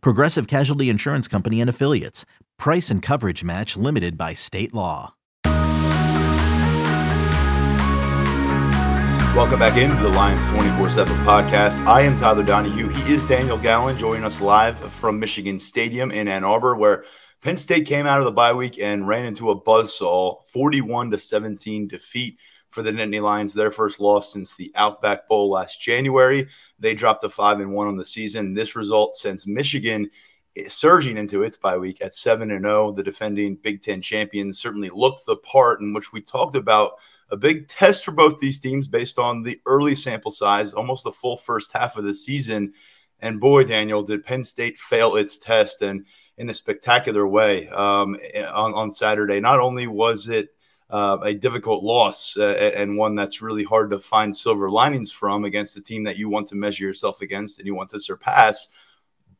[0.00, 2.24] Progressive Casualty Insurance Company and Affiliates.
[2.58, 5.14] Price and coverage match limited by state law.
[9.34, 11.84] Welcome back into the Lions 24 7 podcast.
[11.86, 12.88] I am Tyler Donohue.
[12.88, 17.04] He is Daniel Gallen joining us live from Michigan Stadium in Ann Arbor, where
[17.42, 21.18] Penn State came out of the bye week and ran into a buzzsaw 41 to
[21.18, 22.38] 17 defeat
[22.70, 26.48] for the Nittany Lions, their first loss since the Outback Bowl last January.
[26.84, 28.52] They dropped to five and one on the season.
[28.52, 30.10] This result sends Michigan
[30.68, 32.92] surging into its bye week at seven and zero.
[32.92, 36.92] The defending Big Ten champions certainly looked the part, in which we talked about
[37.30, 41.10] a big test for both these teams based on the early sample size, almost the
[41.10, 42.74] full first half of the season.
[43.20, 46.04] And boy, Daniel, did Penn State fail its test and
[46.36, 48.18] in a spectacular way um,
[48.52, 49.40] on, on Saturday.
[49.40, 50.50] Not only was it
[50.90, 55.44] uh, a difficult loss uh, and one that's really hard to find silver linings from
[55.44, 58.68] against a team that you want to measure yourself against and you want to surpass.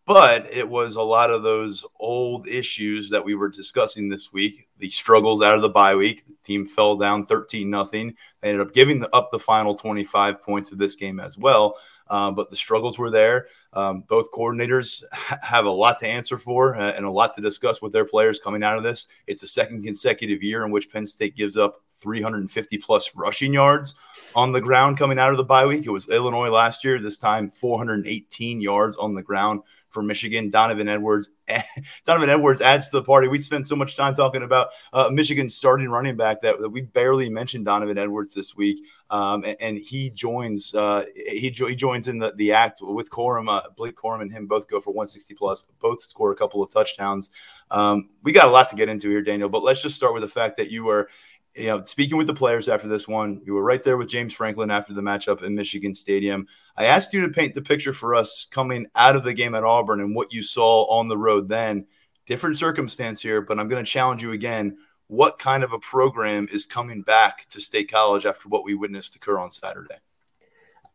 [0.07, 4.69] But it was a lot of those old issues that we were discussing this week.
[4.79, 6.27] The struggles out of the bye week.
[6.27, 8.15] The team fell down 13 nothing.
[8.41, 11.77] They ended up giving up the final 25 points of this game as well.
[12.07, 13.47] Uh, but the struggles were there.
[13.75, 17.41] Um, both coordinators ha- have a lot to answer for uh, and a lot to
[17.41, 19.09] discuss with their players coming out of this.
[19.27, 23.95] It's the second consecutive year in which Penn State gives up 350 plus rushing yards
[24.35, 25.87] on the ground coming out of the bye week.
[25.87, 29.63] It was Illinois last year, this time 418 yards on the ground
[29.95, 30.51] for Michigan.
[30.51, 31.31] Donovan Edwards,
[32.07, 33.29] Donovan Edwards adds to the party.
[33.29, 36.83] We spent so much time talking about uh, Michigan's starting running back that, that, we
[36.83, 41.77] barely mentioned Donovan Edwards this week, um, and, and, he joins uh, he, jo- he,
[41.77, 43.49] joins in the, the act with Corum.
[43.49, 45.65] Uh, Blake Corum and him both go for 160 plus.
[45.81, 47.31] Both score a couple of touchdowns.
[47.71, 49.49] Um, we got a lot to get into here, Daniel.
[49.49, 51.09] But let's just start with the fact that you were
[51.55, 54.35] you know, speaking with the players after this one, you were right there with James
[54.35, 56.49] Franklin after the matchup in Michigan Stadium.
[56.77, 59.63] I asked you to paint the picture for us coming out of the game at
[59.63, 61.87] Auburn and what you saw on the road then.
[62.27, 64.79] Different circumstance here, but I'm going to challenge you again.
[65.07, 69.15] What kind of a program is coming back to State College after what we witnessed
[69.15, 69.99] occur on Saturday?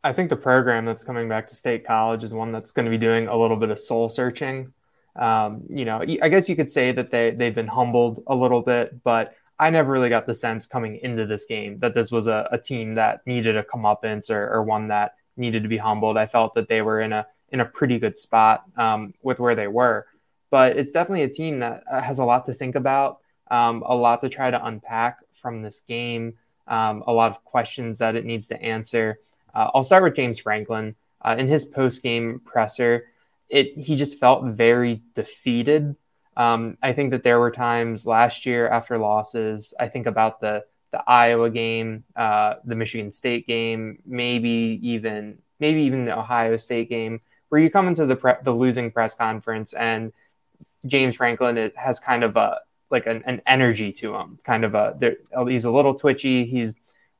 [0.04, 2.90] I think the program that's coming back to State College is one that's going to
[2.90, 4.74] be doing a little bit of soul searching.
[5.16, 8.62] Um, you know, I guess you could say that they they've been humbled a little
[8.62, 12.28] bit, but I never really got the sense coming into this game that this was
[12.28, 16.18] a, a team that needed a comeuppance or, or one that needed to be humbled.
[16.18, 19.56] I felt that they were in a in a pretty good spot um, with where
[19.56, 20.06] they were,
[20.52, 23.20] but it's definitely a team that uh, has a lot to think about,
[23.50, 26.38] um, a lot to try to unpack from this game,
[26.68, 29.20] um, a lot of questions that it needs to answer.
[29.54, 33.08] Uh, I'll start with James Franklin uh, in his post game presser.
[33.50, 35.96] It he just felt very defeated
[36.40, 39.74] um, I think that there were times last year after losses.
[39.78, 45.82] I think about the the Iowa game, uh, the Michigan State game, maybe even maybe
[45.82, 47.20] even the Ohio State game,
[47.50, 50.14] where you come into the pre- the losing press conference and
[50.88, 54.98] James Franklin has kind of a like an, an energy to him, kind of a
[55.46, 56.46] he's a little twitchy.
[56.46, 56.74] He's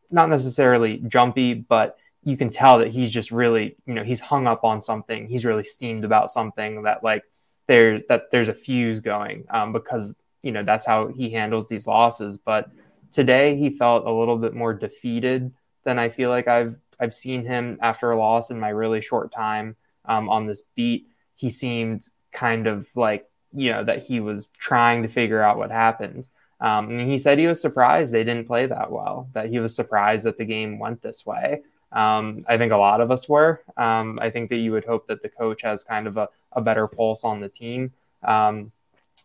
[0.10, 4.48] not necessarily jumpy, but you can tell that he's just really you know he's hung
[4.48, 5.28] up on something.
[5.28, 7.24] He's really steamed about something that like
[7.70, 11.86] there's that there's a fuse going um, because you know that's how he handles these
[11.86, 12.36] losses.
[12.36, 12.68] But
[13.12, 15.54] today he felt a little bit more defeated
[15.84, 19.32] than I feel like I've I've seen him after a loss in my really short
[19.32, 19.76] time
[20.06, 21.08] um, on this beat.
[21.36, 25.70] He seemed kind of like you know that he was trying to figure out what
[25.70, 26.28] happened.
[26.60, 29.30] Um, and he said he was surprised they didn't play that well.
[29.34, 31.62] That he was surprised that the game went this way.
[31.92, 33.62] Um, I think a lot of us were.
[33.78, 36.62] Um, I think that you would hope that the coach has kind of a, a
[36.62, 37.94] better pulse on the team
[38.24, 38.72] um,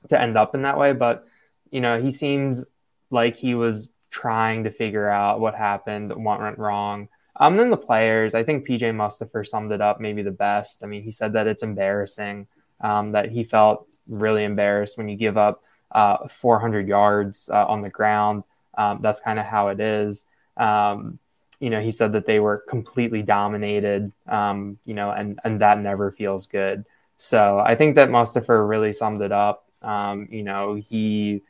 [0.08, 0.92] to end up in that way.
[0.92, 1.26] But,
[1.70, 2.64] you know, he seems
[3.10, 7.08] like he was trying to figure out what happened, what went wrong.
[7.36, 10.84] Um, then the players, I think PJ Mustipher summed it up maybe the best.
[10.84, 12.46] I mean, he said that it's embarrassing,
[12.80, 17.80] um, that he felt really embarrassed when you give up uh, 400 yards uh, on
[17.80, 18.44] the ground.
[18.76, 20.26] Um, that's kind of how it is.
[20.56, 21.18] Um,
[21.60, 25.80] you know, he said that they were completely dominated, um, you know, and, and that
[25.80, 26.84] never feels good.
[27.24, 29.64] So I think that Mustipher really summed it up.
[29.80, 31.40] Um, you know, he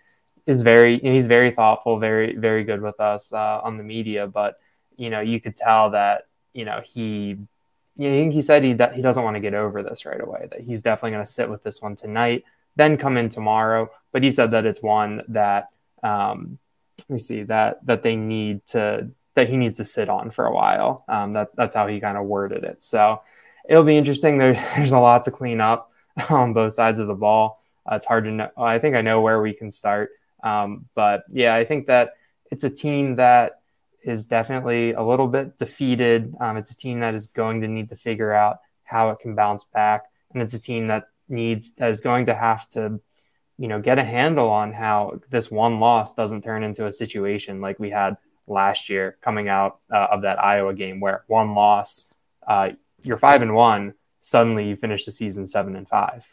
[0.47, 4.61] is very, he's very thoughtful, very, very good with us uh, on the media, but,
[4.97, 7.37] you know, you could tell that, you know, he,
[7.97, 10.61] you know, he said he, he doesn't want to get over this right away, that
[10.61, 12.44] he's definitely going to sit with this one tonight,
[12.76, 13.91] then come in tomorrow.
[14.12, 15.71] But he said that it's one that
[16.05, 16.59] um,
[17.09, 20.47] let me see that that they need to that he needs to sit on for
[20.47, 21.05] a while.
[21.09, 22.85] Um, that that's how he kind of worded it.
[22.85, 23.23] So
[23.69, 24.38] it'll be interesting.
[24.38, 25.90] There's there's a lot to clean up
[26.31, 27.61] on both sides of the ball.
[27.90, 28.50] Uh, it's hard to know.
[28.56, 30.11] I think I know where we can start.
[30.43, 32.14] Um, but yeah, I think that
[32.50, 33.61] it's a team that
[34.02, 36.34] is definitely a little bit defeated.
[36.38, 39.34] Um, it's a team that is going to need to figure out how it can
[39.34, 43.00] bounce back, and it's a team that needs that is going to have to,
[43.58, 47.61] you know, get a handle on how this one loss doesn't turn into a situation
[47.61, 48.16] like we had
[48.46, 52.05] last year coming out uh, of that Iowa game where one loss,
[52.46, 52.70] uh,
[53.05, 56.27] you're five and one, suddenly you finish the season seven and five.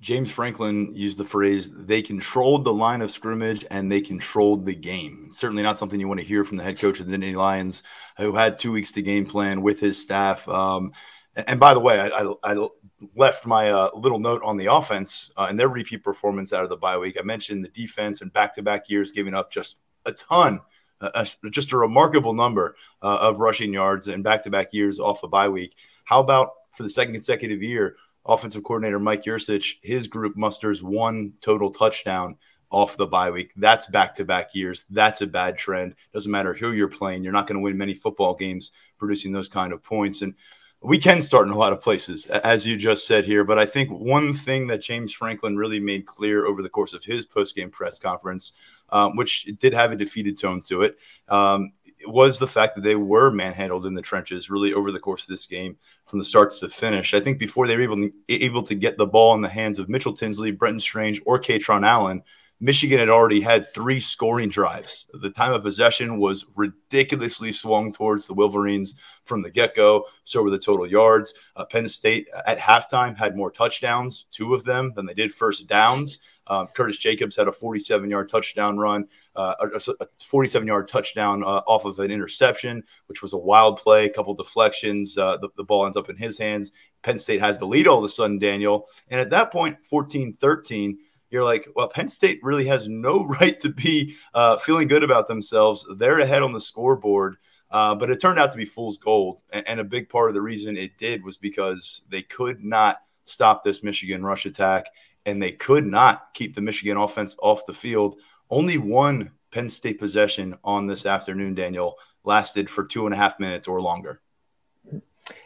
[0.00, 4.74] James Franklin used the phrase, they controlled the line of scrimmage and they controlled the
[4.74, 5.30] game.
[5.32, 7.82] certainly not something you want to hear from the head coach of the Nittany Lions,
[8.18, 10.46] who had two weeks to game plan with his staff.
[10.46, 10.92] Um,
[11.34, 12.68] and by the way, I, I, I
[13.16, 16.70] left my uh, little note on the offense uh, and their repeat performance out of
[16.70, 17.16] the bye week.
[17.18, 20.60] I mentioned the defense and back to back years giving up just a ton,
[21.00, 25.22] uh, just a remarkable number uh, of rushing yards and back to back years off
[25.22, 25.76] a bye week.
[26.04, 27.96] How about for the second consecutive year?
[28.26, 32.36] offensive coordinator Mike Yurcich, his group musters one total touchdown
[32.70, 33.52] off the bye week.
[33.56, 34.84] That's back to back years.
[34.90, 35.94] That's a bad trend.
[36.12, 37.22] Doesn't matter who you're playing.
[37.22, 40.22] You're not going to win many football games producing those kind of points.
[40.22, 40.34] And
[40.80, 43.44] we can start in a lot of places, as you just said here.
[43.44, 47.04] But I think one thing that James Franklin really made clear over the course of
[47.04, 48.52] his post game press conference,
[48.90, 50.96] um, which did have a defeated tone to it,
[51.28, 51.72] um,
[52.06, 55.28] was the fact that they were manhandled in the trenches really over the course of
[55.28, 55.76] this game
[56.06, 57.14] from the start to the finish.
[57.14, 59.78] I think before they were able to, able to get the ball in the hands
[59.78, 62.22] of Mitchell Tinsley, Brenton Strange, or Kaytron Allen,
[62.60, 65.06] Michigan had already had three scoring drives.
[65.12, 68.94] The time of possession was ridiculously swung towards the Wolverines
[69.24, 70.04] from the get go.
[70.24, 71.34] So were the total yards.
[71.56, 75.66] Uh, Penn State at halftime had more touchdowns, two of them, than they did first
[75.66, 76.20] downs.
[76.46, 79.06] Um, Curtis Jacobs had a 47 yard touchdown run,
[79.36, 79.54] uh,
[80.00, 84.10] a 47 yard touchdown uh, off of an interception, which was a wild play, a
[84.10, 85.16] couple deflections.
[85.16, 86.72] Uh, the, the, ball ends up in his hands.
[87.02, 88.88] Penn State has the lead all of a sudden, Daniel.
[89.08, 90.98] And at that point, 14 13,
[91.30, 95.28] you're like, well, Penn State really has no right to be uh, feeling good about
[95.28, 95.86] themselves.
[95.96, 97.36] They're ahead on the scoreboard.
[97.70, 99.40] Uh, but it turned out to be fool's gold.
[99.50, 102.98] And, and a big part of the reason it did was because they could not
[103.24, 104.86] stop this Michigan rush attack
[105.26, 108.16] and they could not keep the Michigan offense off the field.
[108.50, 113.38] Only one Penn State possession on this afternoon, Daniel, lasted for two and a half
[113.38, 114.20] minutes or longer.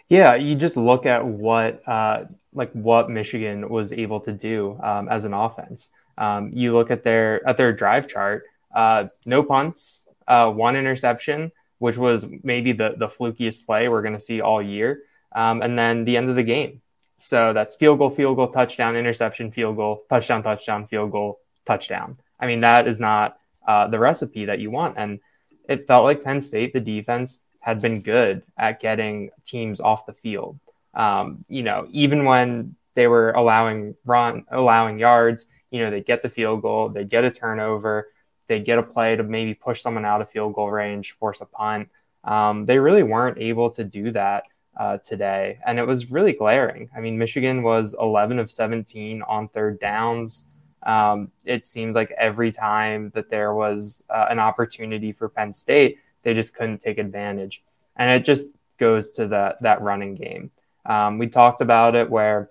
[0.08, 5.08] Yeah, you just look at what uh, like what Michigan was able to do um,
[5.08, 5.92] as an offense.
[6.16, 8.44] Um, you look at their at their drive chart.
[8.74, 14.14] Uh, no punts, uh, one interception, which was maybe the the flukiest play we're going
[14.14, 15.02] to see all year,
[15.32, 16.80] um, and then the end of the game.
[17.20, 22.16] So that's field goal, field goal, touchdown, interception, field goal, touchdown, touchdown, field goal, touchdown.
[22.38, 24.96] I mean, that is not uh, the recipe that you want.
[24.96, 25.18] And
[25.68, 30.12] it felt like Penn State, the defense, had been good at getting teams off the
[30.12, 30.60] field.
[30.94, 36.22] Um, you know, even when they were allowing run, allowing yards, you know, they get
[36.22, 38.12] the field goal, they get a turnover,
[38.46, 41.46] they get a play to maybe push someone out of field goal range, force a
[41.46, 41.88] punt.
[42.22, 44.44] Um, they really weren't able to do that
[44.78, 46.88] uh, today, and it was really glaring.
[46.96, 50.46] I mean, Michigan was 11 of 17 on third downs.
[50.84, 55.98] Um, it seemed like every time that there was uh, an opportunity for Penn State,
[56.22, 57.62] they just couldn't take advantage,
[57.96, 60.50] and it just goes to that that running game.
[60.86, 62.50] Um, we talked about it where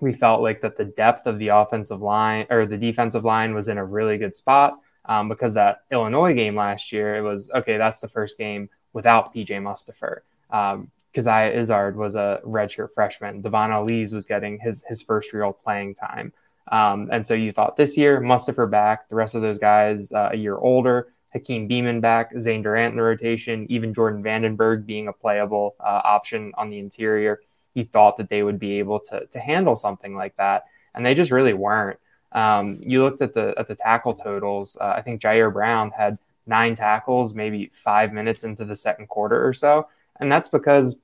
[0.00, 3.68] we felt like that the depth of the offensive line or the defensive line was
[3.68, 7.78] in a really good spot um, because that Illinois game last year, it was okay.
[7.78, 10.20] That's the first game without PJ Mustipher.
[10.50, 13.42] Um, Coziah Izzard was a redshirt freshman.
[13.42, 16.32] Dvon Ellies was getting his his first real playing time.
[16.70, 20.30] Um, and so you thought this year, Mustipher back, the rest of those guys uh,
[20.32, 25.08] a year older, Hakeem Beamon back, Zane Durant in the rotation, even Jordan Vandenberg being
[25.08, 27.40] a playable uh, option on the interior.
[27.74, 31.14] You thought that they would be able to, to handle something like that, and they
[31.14, 31.98] just really weren't.
[32.32, 34.76] Um, you looked at the at the tackle totals.
[34.78, 39.46] Uh, I think Ji'Ayir Brown had nine tackles, maybe five minutes into the second quarter
[39.46, 39.88] or so,
[40.20, 40.96] and that's because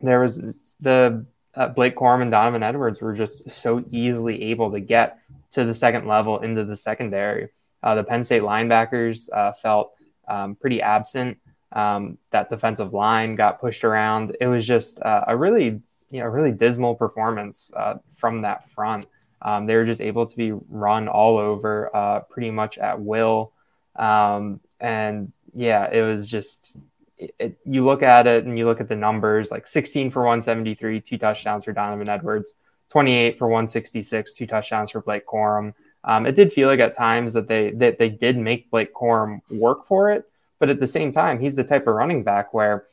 [0.00, 0.40] there was
[0.80, 1.24] the
[1.54, 5.18] uh, Blake Corum and Donovan Edwards were just so easily able to get
[5.52, 7.48] to the second level into the secondary.
[7.82, 9.92] Uh, the Penn State linebackers uh, felt
[10.28, 11.38] um, pretty absent.
[11.72, 14.36] Um, that defensive line got pushed around.
[14.40, 19.06] It was just uh, a really, you know, really dismal performance uh, from that front.
[19.42, 23.52] Um, they were just able to be run all over, uh, pretty much at will.
[23.94, 26.78] Um, and yeah, it was just
[27.18, 31.00] it, you look at it and you look at the numbers like 16 for 173,
[31.00, 32.54] two touchdowns for Donovan Edwards,
[32.90, 35.74] 28 for 166, two touchdowns for Blake Corum.
[36.04, 39.40] Um, it did feel like at times that they that they did make Blake Corum
[39.50, 42.84] work for it, but at the same time, he's the type of running back where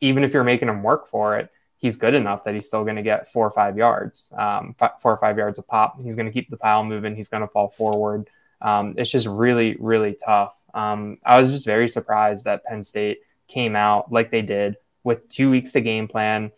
[0.00, 2.96] even if you're making him work for it, he's good enough that he's still going
[2.96, 6.00] to get four or five yards, um, four or five yards a pop.
[6.00, 7.16] He's going to keep the pile moving.
[7.16, 8.28] He's going to fall forward.
[8.62, 10.54] Um, it's just really, really tough.
[10.72, 15.28] Um, I was just very surprised that Penn State came out like they did with
[15.28, 16.50] two weeks to game plan.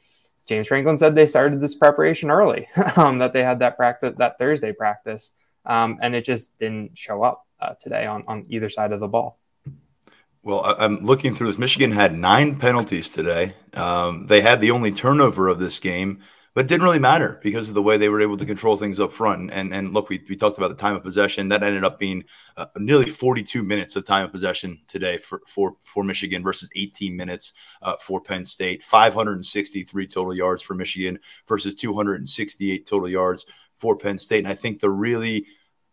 [0.49, 4.39] James Franklin said they started this preparation early, um, that they had that practice, that
[4.39, 8.93] Thursday practice, um, and it just didn't show up uh, today on, on either side
[8.93, 9.39] of the ball.
[10.43, 11.59] Well, I'm looking through this.
[11.59, 13.55] Michigan had nine penalties today.
[13.75, 16.23] Um, they had the only turnover of this game,
[16.57, 18.99] but it didn't really matter because of the way they were able to control things
[18.99, 19.51] up front.
[19.53, 21.51] And and look, we, we talked about the time of possession.
[21.51, 22.25] That ended up being
[22.57, 27.15] uh, nearly 42 minutes of time of possession today for for, for Michigan versus 18
[27.15, 28.83] minutes uh, for Penn State.
[28.83, 33.45] 563 total yards for Michigan versus 268 total yards
[33.77, 34.39] for Penn State.
[34.39, 35.45] And I think the really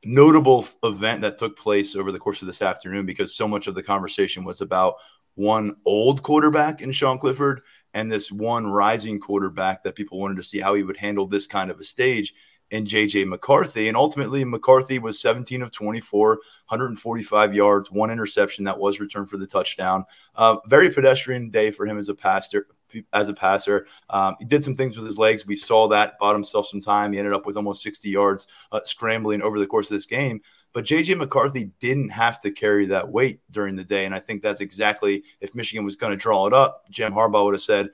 [0.05, 3.75] notable event that took place over the course of this afternoon because so much of
[3.75, 4.95] the conversation was about
[5.35, 10.43] one old quarterback in Sean Clifford and this one rising quarterback that people wanted to
[10.43, 12.33] see how he would handle this kind of a stage
[12.71, 13.87] in JJ McCarthy.
[13.87, 19.37] And ultimately, McCarthy was 17 of 24, 145 yards, one interception that was returned for
[19.37, 20.05] the touchdown.
[20.35, 22.67] Uh, very pedestrian day for him as a passer
[23.11, 23.87] as a passer.
[24.09, 25.47] Um, he did some things with his legs.
[25.47, 27.13] We saw that, bought himself some time.
[27.13, 30.41] He ended up with almost 60 yards uh, scrambling over the course of this game.
[30.73, 34.05] But JJ McCarthy didn't have to carry that weight during the day.
[34.05, 37.45] And I think that's exactly if Michigan was going to draw it up, Jim Harbaugh
[37.45, 37.89] would have said,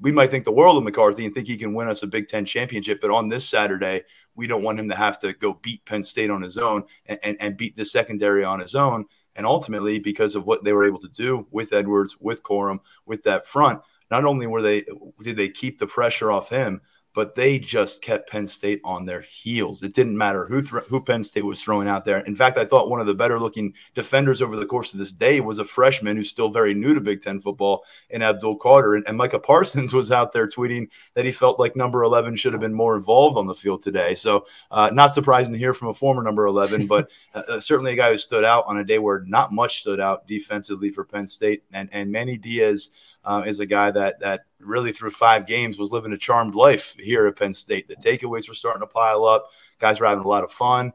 [0.00, 2.28] we might think the world of McCarthy and think he can win us a Big
[2.28, 3.00] Ten championship.
[3.00, 4.02] But on this Saturday,
[4.34, 7.20] we don't want him to have to go beat Penn State on his own and,
[7.22, 9.04] and, and beat the secondary on his own.
[9.36, 13.22] And ultimately, because of what they were able to do with Edwards, with Corum, with
[13.24, 14.84] that front, not only were they
[15.22, 16.80] did they keep the pressure off him,
[17.14, 19.82] but they just kept Penn State on their heels.
[19.82, 22.20] It didn't matter who th- who Penn State was throwing out there.
[22.20, 25.12] In fact, I thought one of the better looking defenders over the course of this
[25.12, 28.94] day was a freshman who's still very new to Big Ten football and Abdul Carter.
[28.94, 32.52] And, and Micah Parsons was out there tweeting that he felt like number 11 should
[32.52, 34.14] have been more involved on the field today.
[34.14, 37.92] So, uh, not surprising to hear from a former number 11, but uh, uh, certainly
[37.92, 41.04] a guy who stood out on a day where not much stood out defensively for
[41.04, 41.64] Penn State.
[41.72, 42.90] And, and Manny Diaz
[43.24, 46.94] uh, is a guy that that really through five games was living a charmed life
[46.98, 47.88] here at Penn State.
[47.88, 49.48] The takeaways were starting to pile up.
[49.78, 50.92] Guys were having a lot of fun.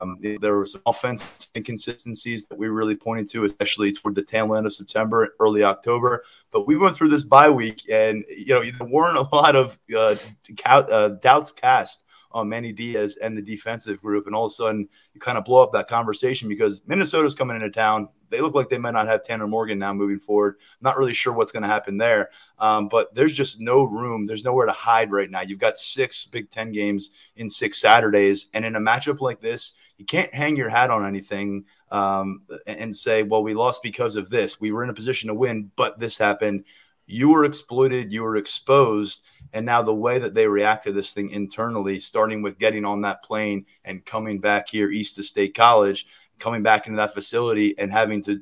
[0.00, 4.54] Um, there were some offensive inconsistencies that we really pointed to, especially toward the tail
[4.54, 6.24] end of September, early October.
[6.50, 9.78] But we went through this bye week, and you know there weren't a lot of
[9.94, 10.16] uh,
[10.64, 14.88] uh, doubts cast on Manny Diaz and the defensive group, and all of a sudden
[15.12, 18.68] you kind of blow up that conversation because Minnesota's coming into town they look like
[18.68, 20.56] they might not have Tanner Morgan now moving forward.
[20.80, 24.24] Not really sure what's going to happen there, um, but there's just no room.
[24.24, 25.42] There's nowhere to hide right now.
[25.42, 29.74] You've got six Big Ten games in six Saturdays, and in a matchup like this,
[29.98, 34.30] you can't hang your hat on anything um, and say, "Well, we lost because of
[34.30, 34.60] this.
[34.60, 36.64] We were in a position to win, but this happened."
[37.06, 38.12] You were exploited.
[38.12, 39.24] You were exposed.
[39.52, 43.00] And now the way that they react to this thing internally, starting with getting on
[43.00, 46.06] that plane and coming back here east to State College,
[46.40, 48.40] coming back into that facility and having to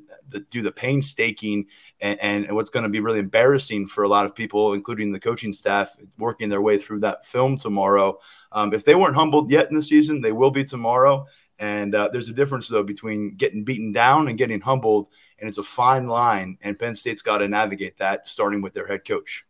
[0.49, 1.67] do the painstaking
[2.01, 5.19] and, and what's going to be really embarrassing for a lot of people, including the
[5.19, 8.17] coaching staff, working their way through that film tomorrow.
[8.51, 11.27] Um, if they weren't humbled yet in the season, they will be tomorrow.
[11.59, 15.07] And uh, there's a difference, though, between getting beaten down and getting humbled.
[15.39, 16.57] And it's a fine line.
[16.61, 19.45] And Penn State's got to navigate that, starting with their head coach.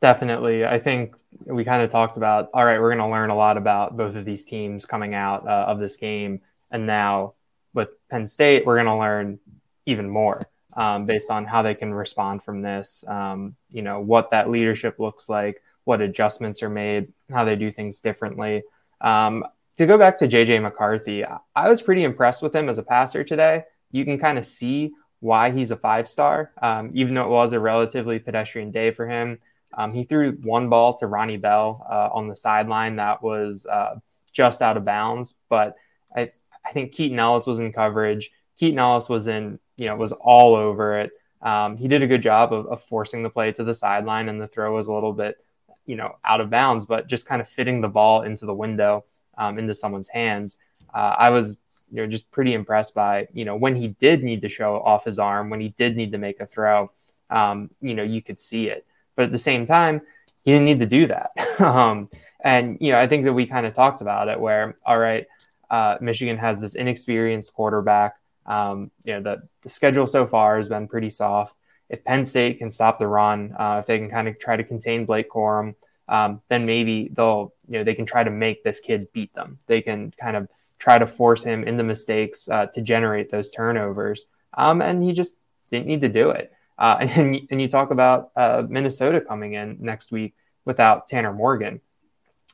[0.00, 0.66] Definitely.
[0.66, 1.14] I think
[1.46, 4.16] we kind of talked about all right, we're going to learn a lot about both
[4.16, 6.40] of these teams coming out uh, of this game.
[6.72, 7.34] And now
[7.74, 9.38] with Penn State, we're going to learn
[9.86, 10.40] even more
[10.76, 13.04] um, based on how they can respond from this.
[13.06, 17.70] Um, you know, what that leadership looks like, what adjustments are made, how they do
[17.70, 18.62] things differently.
[19.00, 19.44] Um,
[19.76, 23.24] to go back to JJ McCarthy, I was pretty impressed with him as a passer
[23.24, 23.64] today.
[23.90, 27.52] You can kind of see why he's a five star, um, even though it was
[27.52, 29.38] a relatively pedestrian day for him.
[29.74, 33.96] Um, he threw one ball to Ronnie Bell uh, on the sideline that was uh,
[34.32, 35.76] just out of bounds, but
[36.14, 36.30] I,
[36.64, 38.30] I think Keaton Ellis was in coverage.
[38.58, 41.10] Keaton Ellis was in, you know, was all over it.
[41.40, 44.40] Um, he did a good job of, of, forcing the play to the sideline, and
[44.40, 45.44] the throw was a little bit,
[45.86, 49.04] you know, out of bounds, but just kind of fitting the ball into the window,
[49.36, 50.58] um, into someone's hands.
[50.94, 51.56] Uh, I was,
[51.90, 55.04] you know, just pretty impressed by, you know, when he did need to show off
[55.04, 56.92] his arm, when he did need to make a throw,
[57.28, 58.86] um, you know, you could see it.
[59.16, 60.02] But at the same time,
[60.44, 61.32] he didn't need to do that.
[61.62, 62.08] Um,
[62.42, 65.26] and you know, I think that we kind of talked about it, where all right,
[65.72, 68.16] uh, Michigan has this inexperienced quarterback.
[68.44, 71.56] Um, you know, the, the schedule so far has been pretty soft.
[71.88, 74.64] If Penn State can stop the run, uh, if they can kind of try to
[74.64, 75.74] contain Blake Corum,
[76.08, 79.58] um, then maybe they'll you know, they can try to make this kid beat them.
[79.66, 80.46] They can kind of
[80.78, 84.26] try to force him into mistakes uh, to generate those turnovers.
[84.52, 85.36] Um, and he just
[85.70, 86.52] didn't need to do it.
[86.78, 90.34] Uh, and, and you talk about uh, Minnesota coming in next week
[90.66, 91.80] without Tanner Morgan.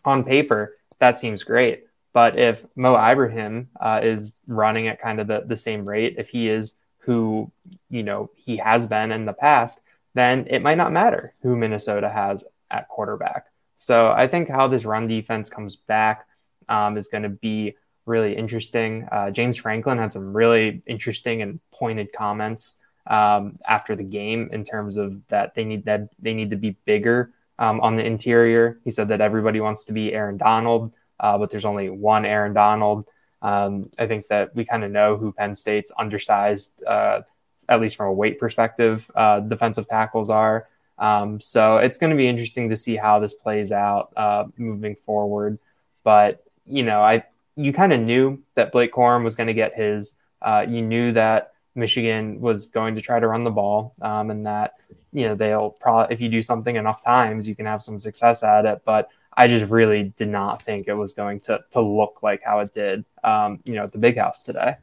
[0.05, 1.88] On paper, that seems great.
[2.13, 6.29] But if Mo Ibrahim uh, is running at kind of the, the same rate, if
[6.31, 7.51] he is who
[7.89, 9.81] you know he has been in the past,
[10.15, 13.47] then it might not matter who Minnesota has at quarterback.
[13.77, 16.27] So I think how this run defense comes back
[16.69, 19.07] um, is going to be really interesting.
[19.13, 24.65] Uh, James Franklin had some really interesting and pointed comments um, after the game in
[24.65, 28.81] terms of that they need that they need to be bigger um, on the interior.
[28.85, 32.53] He said that everybody wants to be Aaron Donald, uh, but there's only one Aaron
[32.53, 33.07] Donald.
[33.43, 37.23] Um, I think that we kind of know who Penn State's undersized, uh,
[37.69, 40.67] at least from a weight perspective, uh, defensive tackles are.
[40.99, 44.97] Um, so it's going to be interesting to see how this plays out uh, moving
[44.97, 45.59] forward.
[46.03, 47.25] But you know, I
[47.57, 50.15] you kind of knew that Blake Corum was going to get his.
[50.41, 54.47] Uh, you knew that Michigan was going to try to run the ball, um, and
[54.47, 54.75] that
[55.13, 58.43] you know they'll probably if you do something enough times, you can have some success
[58.43, 58.83] at it.
[58.85, 59.09] But
[59.39, 62.75] I just really did not think it was going to to look like how it
[62.75, 64.75] did, um, you know, at the Big House today.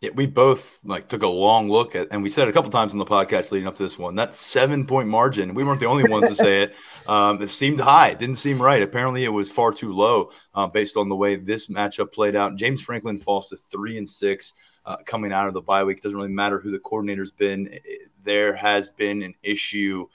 [0.00, 2.92] Yeah, we both like took a long look at, and we said a couple times
[2.92, 5.54] in the podcast leading up to this one that seven point margin.
[5.54, 6.74] We weren't the only ones to say it.
[7.06, 8.82] Um, it seemed high, it didn't seem right.
[8.82, 12.56] Apparently, it was far too low uh, based on the way this matchup played out.
[12.56, 15.98] James Franklin falls to three and six uh, coming out of the bye week.
[15.98, 17.78] It doesn't really matter who the coordinator's been.
[18.24, 20.08] There has been an issue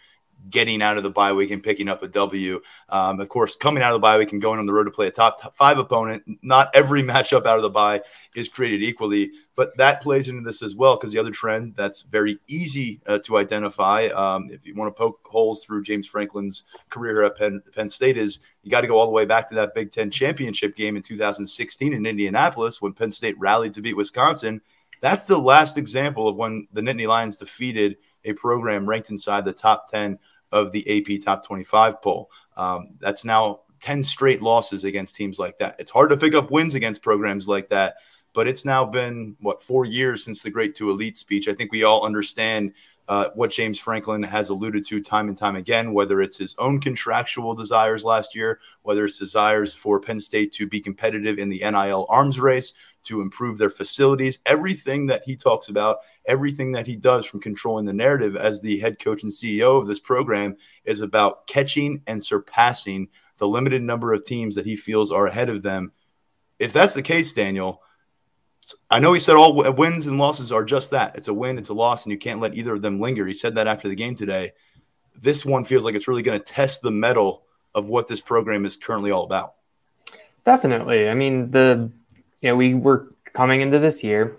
[0.50, 2.62] getting out of the bye week and picking up a W.
[2.90, 4.92] Um, of course, coming out of the bye week and going on the road to
[4.92, 8.02] play a top five opponent, not every matchup out of the bye
[8.36, 12.02] is created equally, but that plays into this as well because the other trend that's
[12.04, 16.64] very easy uh, to identify um, if you want to poke holes through James Franklin's
[16.90, 19.56] career at Penn, Penn State is you got to go all the way back to
[19.56, 23.98] that Big Ten championship game in 2016 in Indianapolis when Penn State rallied to beat
[23.98, 24.62] Wisconsin.
[25.02, 29.54] That's the last example of when the Nittany Lions defeated a program ranked inside the
[29.54, 30.20] top 10
[30.52, 32.30] of the AP Top 25 poll.
[32.58, 35.76] Um, that's now 10 straight losses against teams like that.
[35.80, 37.96] It's hard to pick up wins against programs like that,
[38.34, 41.48] but it's now been, what, four years since the Great Two Elite speech.
[41.48, 42.74] I think we all understand
[43.08, 46.80] uh, what James Franklin has alluded to time and time again, whether it's his own
[46.80, 51.60] contractual desires last year, whether it's desires for Penn State to be competitive in the
[51.60, 56.96] NIL arms race, to improve their facilities, everything that he talks about, everything that he
[56.96, 61.02] does from controlling the narrative as the head coach and CEO of this program is
[61.02, 65.64] about catching and surpassing the limited number of teams that he feels are ahead of
[65.64, 65.92] them.
[66.60, 67.82] If that's the case, Daniel,
[68.90, 71.16] I know he said all wins and losses are just that.
[71.16, 73.26] It's a win, it's a loss, and you can't let either of them linger.
[73.26, 74.52] He said that after the game today.
[75.20, 78.66] This one feels like it's really going to test the mettle of what this program
[78.66, 79.56] is currently all about.
[80.46, 81.10] Definitely.
[81.10, 81.92] I mean, the
[82.42, 84.36] you know, we were coming into this year,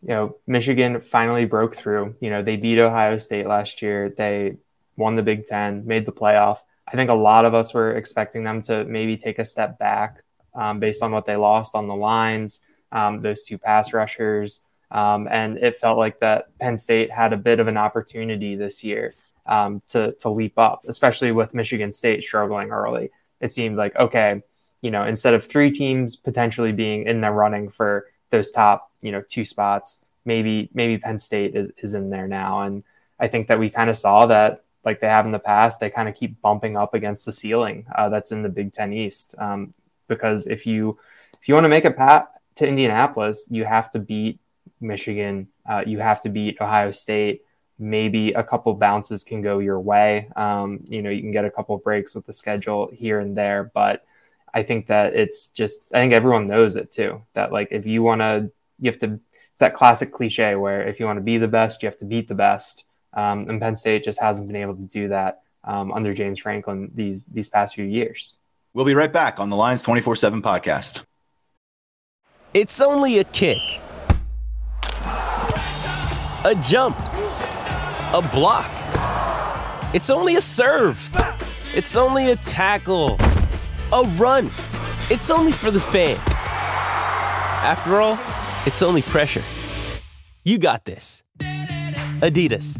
[0.00, 2.14] you know, Michigan finally broke through.
[2.20, 4.14] You know, they beat Ohio State last year.
[4.16, 4.56] They
[4.96, 6.58] won the Big Ten, made the playoff.
[6.86, 10.22] I think a lot of us were expecting them to maybe take a step back
[10.54, 12.60] um, based on what they lost on the lines,
[12.92, 14.60] um, those two pass rushers.
[14.90, 18.84] Um, and it felt like that Penn State had a bit of an opportunity this
[18.84, 19.14] year
[19.46, 23.10] um, to, to leap up, especially with Michigan State struggling early.
[23.40, 24.42] It seemed like, okay,
[24.86, 29.10] you know, instead of three teams potentially being in the running for those top, you
[29.10, 32.62] know, two spots, maybe maybe Penn State is, is in there now.
[32.62, 32.84] And
[33.18, 35.90] I think that we kind of saw that like they have in the past, they
[35.90, 39.34] kind of keep bumping up against the ceiling uh, that's in the Big Ten East.
[39.38, 39.74] Um,
[40.06, 41.00] because if you
[41.40, 44.38] if you want to make a path to Indianapolis, you have to beat
[44.80, 47.42] Michigan, uh, you have to beat Ohio State.
[47.76, 50.30] Maybe a couple bounces can go your way.
[50.36, 53.64] Um, you know, you can get a couple breaks with the schedule here and there,
[53.74, 54.04] but
[54.56, 57.20] I think that it's just I think everyone knows it too.
[57.34, 59.20] That like if you want to, you have to.
[59.50, 62.06] It's that classic cliche where if you want to be the best, you have to
[62.06, 62.84] beat the best.
[63.12, 66.90] Um, and Penn State just hasn't been able to do that um, under James Franklin
[66.94, 68.38] these these past few years.
[68.72, 71.02] We'll be right back on the Lions twenty four seven podcast.
[72.54, 73.60] It's only a kick,
[76.44, 78.70] a jump, a block.
[79.94, 80.98] It's only a serve.
[81.74, 83.18] It's only a tackle
[83.92, 84.46] a run.
[85.10, 86.18] It's only for the fans.
[87.62, 88.18] After all,
[88.66, 89.42] it's only pressure.
[90.44, 91.22] You got this.
[92.20, 92.78] Adidas.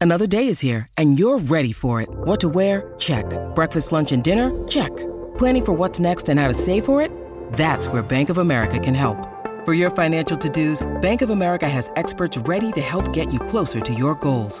[0.00, 2.08] Another day is here, and you're ready for it.
[2.10, 2.92] What to wear?
[2.98, 3.24] Check.
[3.54, 4.50] Breakfast, lunch, and dinner?
[4.66, 4.90] Check.
[5.38, 7.12] Planning for what's next and how to save for it?
[7.52, 9.28] That's where Bank of America can help.
[9.64, 13.38] For your financial to dos, Bank of America has experts ready to help get you
[13.38, 14.60] closer to your goals.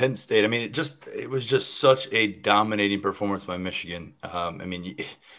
[0.00, 0.46] Penn State.
[0.46, 4.14] I mean, it just it was just such a dominating performance by Michigan.
[4.22, 4.96] Um, I mean,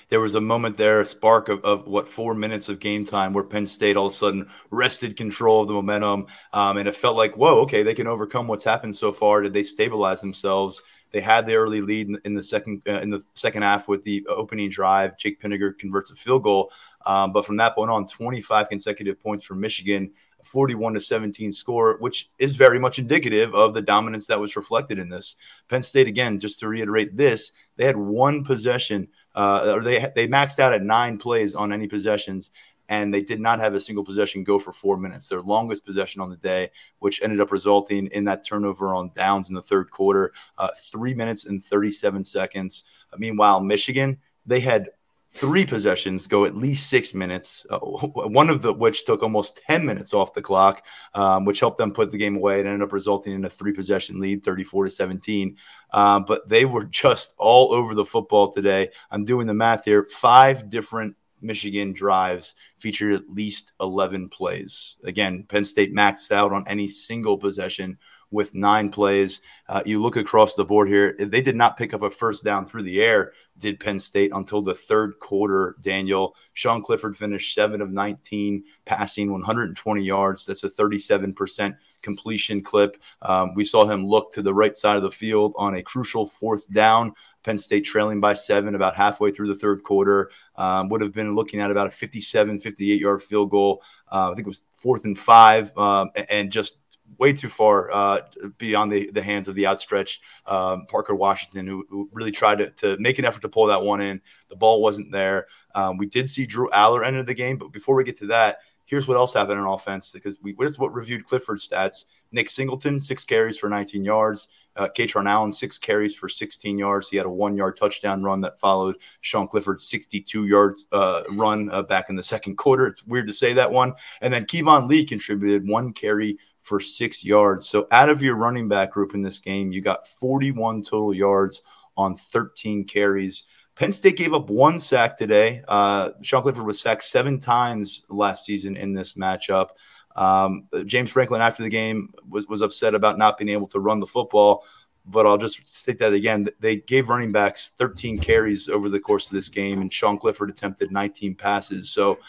[0.10, 3.34] there was a moment there, a spark of, of what four minutes of game time,
[3.34, 6.96] where Penn State all of a sudden wrested control of the momentum, um, and it
[6.96, 9.42] felt like, whoa, okay, they can overcome what's happened so far.
[9.42, 10.84] Did they stabilize themselves?
[11.10, 14.04] They had the early lead in, in the second uh, in the second half with
[14.04, 15.18] the opening drive.
[15.18, 16.72] Jake Pinegar converts a field goal,
[17.08, 20.12] um, but from that point on, 25 consecutive points for Michigan.
[20.46, 25.00] 41 to 17 score, which is very much indicative of the dominance that was reflected
[25.00, 25.36] in this.
[25.68, 30.28] Penn State, again, just to reiterate this, they had one possession, uh, or they they
[30.28, 32.52] maxed out at nine plays on any possessions,
[32.90, 35.30] and they did not have a single possession go for four minutes.
[35.30, 39.50] Their longest possession on the day, which ended up resulting in that turnover on downs
[39.50, 42.84] in the third quarter, uh, three minutes and 37 seconds.
[43.18, 44.90] Meanwhile, Michigan, they had
[45.34, 49.86] three possessions go at least six minutes, uh, one of the which took almost 10
[49.86, 52.92] minutes off the clock, um, which helped them put the game away and ended up
[52.92, 55.56] resulting in a three possession lead, 34 to 17.
[55.94, 58.90] Um, but they were just all over the football today.
[59.10, 60.06] I'm doing the math here.
[60.12, 64.98] Five different Michigan drives featured at least 11 plays.
[65.04, 67.98] Again, Penn State maxed out on any single possession
[68.32, 69.42] with nine plays.
[69.68, 72.66] Uh, you look across the board here, they did not pick up a first down
[72.66, 75.76] through the air, did Penn State until the third quarter.
[75.82, 80.46] Daniel, Sean Clifford finished seven of 19, passing 120 yards.
[80.46, 82.98] That's a 37% completion clip.
[83.22, 86.26] Um, we saw him look to the right side of the field on a crucial
[86.26, 87.14] fourth down.
[87.44, 90.32] Penn State trailing by seven about halfway through the third quarter.
[90.56, 93.82] Um, would have been looking at about a 57, 58 yard field goal.
[94.12, 96.81] Uh, I think it was fourth and five, um, and just
[97.18, 98.22] way too far uh,
[98.58, 102.70] beyond the, the hands of the outstretched um, Parker Washington, who, who really tried to,
[102.72, 104.22] to, make an effort to pull that one in.
[104.50, 105.48] The ball wasn't there.
[105.76, 108.60] Um, we did see Drew Allar enter the game, but before we get to that,
[108.86, 112.06] here's what else happened on offense because we is what reviewed Clifford's stats.
[112.34, 114.50] Nick Singleton, six carries for 19 yards.
[114.76, 117.10] Uh, Kaytron Allen, six carries for 16 yards.
[117.10, 121.70] He had a one yard touchdown run that followed Sean Clifford's 62 yard uh, run
[121.72, 122.88] uh, back in the second quarter.
[122.88, 123.94] It's weird to say that one.
[124.22, 127.68] And then Keyvone Lee contributed one carry for six yards.
[127.68, 131.62] So out of your running back group in this game, you got 41 total yards
[131.98, 133.46] on 13 carries.
[133.76, 135.64] Penn State gave up one sack today.
[135.68, 139.70] Uh, Sean Clifford was sacked seven times last season in this matchup.
[140.16, 144.00] Um, James Franklin, after the game, was, was upset about not being able to run
[144.00, 144.64] the football.
[145.04, 146.48] But I'll just state that again.
[146.60, 150.52] They gave running backs 13 carries over the course of this game, and Sean Clifford
[150.52, 151.90] attempted 19 passes.
[151.90, 152.20] So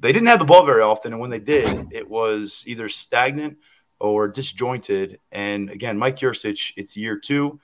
[0.00, 3.58] they didn't have the ball very often, and when they did, it was either stagnant
[3.98, 5.18] or disjointed.
[5.32, 7.58] And again, Mike Yurcich, it's year two.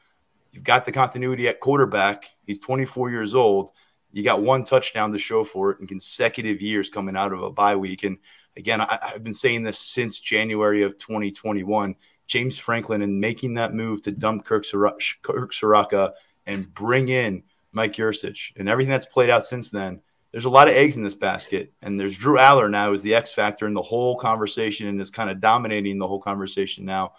[0.53, 2.31] You've got the continuity at quarterback.
[2.47, 3.71] He's 24 years old.
[4.13, 7.51] You got one touchdown to show for it in consecutive years coming out of a
[7.51, 8.05] bye week.
[8.05, 8.19] And
[8.57, 11.97] again, I, have been saying this since January of 2021.
[12.27, 16.13] James Franklin and making that move to dump Kirk, Ciarrocca
[16.47, 17.43] and bring in
[17.73, 20.01] Mike Yurcich and everything that's played out since then–
[20.35, 23.15] there's a lot of eggs in this basket, and there's Drew Allar now is the
[23.15, 27.13] X factor in the whole conversation and is kind of dominating the whole conversation now.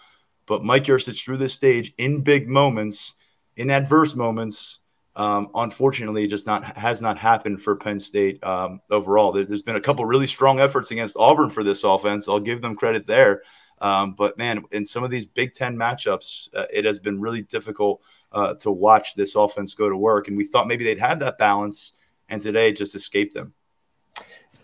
[0.44, 3.14] But Mike Yurcich through this stage in big moments,
[3.56, 4.80] in adverse moments,
[5.16, 9.32] um, unfortunately, just not has not happened for Penn State um, overall.
[9.32, 12.28] There, has been a couple really strong efforts against Auburn for this offense.
[12.28, 13.44] I'll give them credit there.
[13.80, 17.40] Um, but man, in some of these Big Ten matchups, uh, it has been really
[17.40, 20.28] difficult uh, to watch this offense go to work.
[20.28, 21.94] And we thought maybe they'd have that balance
[22.28, 23.54] and today just escaped them.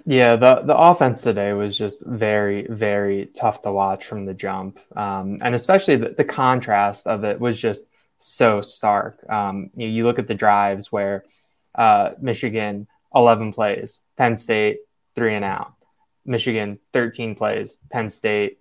[0.05, 4.81] Yeah, the the offense today was just very very tough to watch from the jump,
[4.96, 7.85] um, and especially the, the, contrast of it was just
[8.18, 9.25] so stark.
[9.31, 11.25] Um, you, you, look at the drives where
[11.75, 14.79] uh, Michigan eleven plays, Penn State
[15.14, 15.75] three and out,
[16.25, 18.59] Michigan thirteen plays, Penn State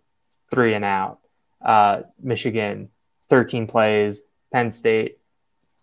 [0.51, 1.19] three and out,
[1.59, 2.89] uh, Michigan
[3.29, 4.21] thirteen plays,
[4.53, 5.17] Penn State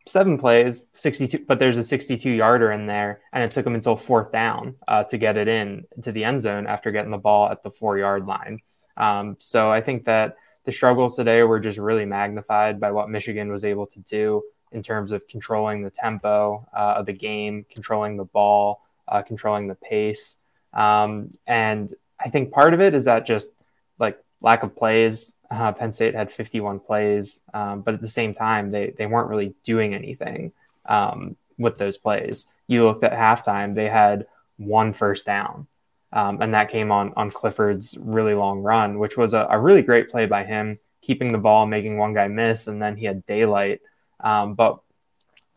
[0.09, 3.97] seven plays, 62, but there's a 62 yarder in there, and it took them until
[3.97, 7.51] fourth down uh, to get it in to the end zone after getting the ball
[7.51, 8.61] at the four yard line.
[8.97, 13.51] Um, so I think that the struggles today were just really magnified by what Michigan
[13.51, 14.43] was able to do
[14.73, 19.69] in terms of controlling the tempo uh, of the game, controlling the ball, uh, controlling
[19.69, 20.37] the pace.
[20.75, 23.53] Um, and I think part of it is that just
[23.99, 28.35] like lack of plays uh, Penn State had 51 plays, um, but at the same
[28.35, 30.53] time, they they weren't really doing anything
[30.87, 32.49] um, with those plays.
[32.67, 34.27] You looked at halftime; they had
[34.59, 35.67] one first down,
[36.13, 39.83] um, and that came on on Clifford's really long run, which was a, a, really
[39.83, 40.79] great play by him.
[41.01, 43.81] keeping the ball, making one guy miss, and then he had daylight.
[44.21, 44.81] Um, but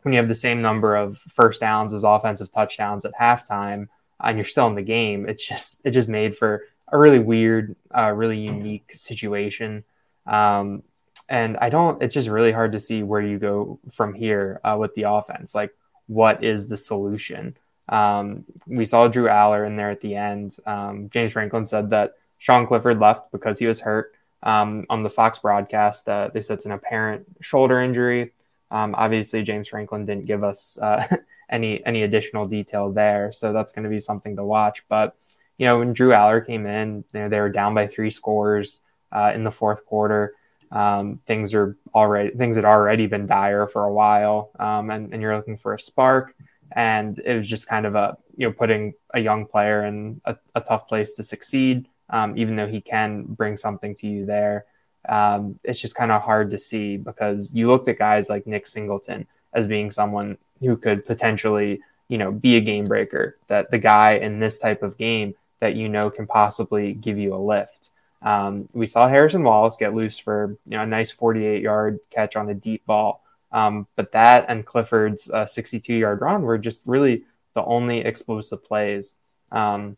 [0.03, 3.89] when you have the same number of first downs as offensive touchdowns at halftime,
[4.21, 7.75] and you're still in the game, it's just it just made for a really weird,
[7.95, 9.83] uh, really unique situation.
[10.25, 10.83] Um,
[11.29, 12.01] and I don't.
[12.03, 15.55] It's just really hard to see where you go from here uh, with the offense.
[15.55, 15.73] Like,
[16.07, 17.55] what is the solution?
[17.87, 20.57] Um, we saw Drew Allar in there at the end.
[20.65, 24.13] Um, James Franklin said that Sean Clifford left because he was hurt.
[24.43, 28.33] Um, on the Fox broadcast, uh, they said it's an apparent shoulder injury.
[28.71, 31.05] Um, obviously, James Franklin didn't give us uh,
[31.49, 34.83] any any additional detail there, so that's going to be something to watch.
[34.89, 35.15] But
[35.61, 38.81] you know, when Drew Allar came in, you know, they were down by three scores
[39.11, 40.33] uh, in the fourth quarter.
[40.71, 45.21] Um, things are already things had already been dire for a while, um, and, and
[45.21, 46.33] you're looking for a spark.
[46.71, 50.35] And it was just kind of a you know putting a young player in a,
[50.55, 54.65] a tough place to succeed, um, even though he can bring something to you there.
[55.07, 58.65] Um, it's just kind of hard to see because you looked at guys like Nick
[58.65, 63.37] Singleton as being someone who could potentially you know be a game breaker.
[63.47, 67.33] That the guy in this type of game that you know can possibly give you
[67.33, 67.91] a lift.
[68.21, 72.35] Um, we saw Harrison Wallace get loose for you know a nice 48 yard catch
[72.35, 76.83] on a deep ball, um, but that and Clifford's uh, 62 yard run were just
[76.85, 79.17] really the only explosive plays.
[79.51, 79.97] Um,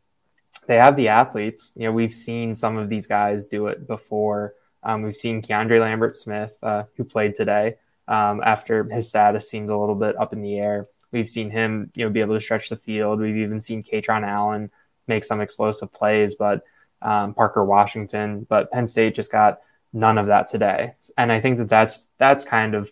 [0.68, 1.76] they have the athletes.
[1.78, 4.54] You know, we've seen some of these guys do it before.
[4.84, 9.70] Um, we've seen Keandre Lambert Smith, uh, who played today um, after his status seemed
[9.70, 10.88] a little bit up in the air.
[11.12, 13.20] We've seen him, you know, be able to stretch the field.
[13.20, 14.72] We've even seen Kaytron Allen
[15.08, 16.64] make some explosive plays, but
[17.02, 19.60] um, Parker Washington, but Penn State just got
[19.92, 20.96] none of that today.
[21.18, 22.92] And I think that that's that's kind of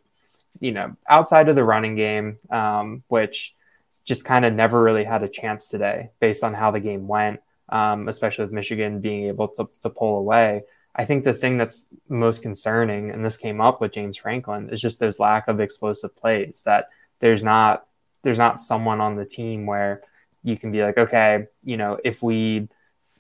[0.60, 3.56] you know outside of the running game, um, which
[4.04, 7.40] just kind of never really had a chance today based on how the game went,
[7.70, 10.64] um, especially with Michigan being able to, to pull away.
[10.96, 14.82] I think the thing that's most concerning, and this came up with James Franklin, is
[14.82, 16.64] just those lack of explosive plays.
[16.66, 17.86] That there's not
[18.24, 20.02] there's not someone on the team where
[20.44, 22.68] you can be like, okay, you know, if we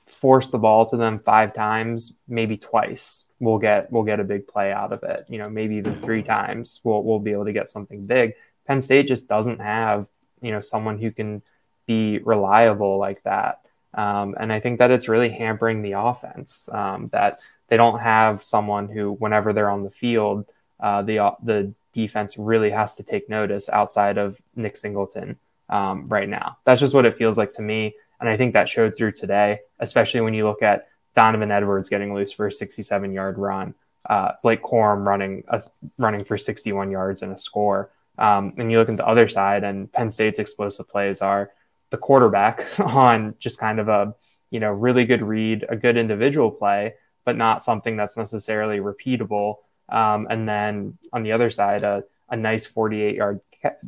[0.05, 4.47] force the ball to them five times, maybe twice, we'll get we'll get a big
[4.47, 5.25] play out of it.
[5.29, 8.33] You know, maybe even three times, we'll we'll be able to get something big.
[8.67, 10.07] Penn State just doesn't have
[10.41, 11.41] you know someone who can
[11.85, 13.59] be reliable like that.
[13.93, 16.69] Um, and I think that it's really hampering the offense.
[16.71, 17.35] Um, that
[17.67, 20.45] they don't have someone who, whenever they're on the field,
[20.79, 25.37] uh, the the defense really has to take notice outside of Nick Singleton
[25.71, 26.57] um, right now.
[26.65, 27.95] That's just what it feels like to me.
[28.19, 32.13] And I think that showed through today, especially when you look at Donovan Edwards getting
[32.13, 33.73] loose for a 67 yard run,
[34.07, 35.61] uh, Blake Corum running a,
[35.97, 37.89] running for 61 yards and a score.
[38.17, 41.51] Um, and you look at the other side, and Penn State's explosive plays are
[41.89, 44.13] the quarterback on just kind of a
[44.51, 49.55] you know really good read, a good individual play, but not something that's necessarily repeatable.
[49.89, 53.41] Um, and then on the other side, a, a nice 48 yard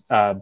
[0.10, 0.36] uh,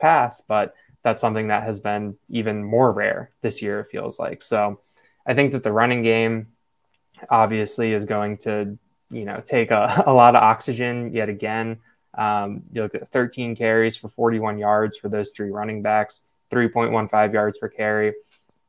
[0.00, 4.42] pass, but that's something that has been even more rare this year, it feels like.
[4.42, 4.80] So
[5.26, 6.48] I think that the running game
[7.28, 8.78] obviously is going to,
[9.10, 11.78] you know, take a, a lot of oxygen yet again.
[12.16, 17.32] Um, you look at 13 carries for 41 yards for those three running backs, 3.15
[17.32, 18.14] yards per carry.